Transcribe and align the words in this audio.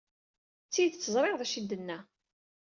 D 0.65 0.69
tidet 0.73 1.09
ẓriɣ 1.13 1.35
d 1.35 1.41
acu 1.45 1.57
ay 1.57 1.63
d-yenna. 1.65 1.99